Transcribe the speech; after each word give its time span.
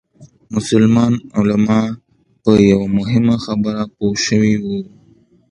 مسلمان 0.55 1.13
علما 1.37 1.81
په 2.43 2.51
یوه 2.71 2.87
مهمه 2.97 3.35
خبره 3.45 3.83
پوه 3.95 4.15
شوي 4.25 4.55
وو. 4.63 4.77